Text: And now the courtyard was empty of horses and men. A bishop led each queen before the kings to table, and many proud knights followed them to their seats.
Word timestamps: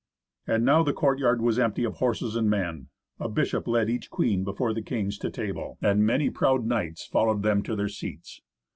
And 0.47 0.65
now 0.65 0.81
the 0.81 0.93
courtyard 0.93 1.43
was 1.43 1.59
empty 1.59 1.83
of 1.83 1.97
horses 1.97 2.35
and 2.35 2.49
men. 2.49 2.87
A 3.19 3.29
bishop 3.29 3.67
led 3.67 3.87
each 3.87 4.09
queen 4.09 4.43
before 4.43 4.73
the 4.73 4.81
kings 4.81 5.15
to 5.19 5.29
table, 5.29 5.77
and 5.79 6.03
many 6.03 6.31
proud 6.31 6.65
knights 6.65 7.05
followed 7.05 7.43
them 7.43 7.61
to 7.61 7.75
their 7.75 7.87
seats. 7.87 8.41